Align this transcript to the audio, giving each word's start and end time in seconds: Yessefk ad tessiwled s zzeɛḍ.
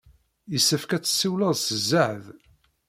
Yessefk 0.51 0.89
ad 0.93 1.03
tessiwled 1.03 1.57
s 1.59 1.67
zzeɛḍ. 1.81 2.23